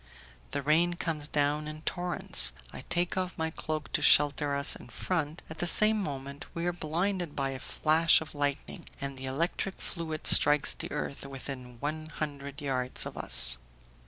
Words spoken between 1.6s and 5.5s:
in torrents, I take off my cloak to shelter us in front,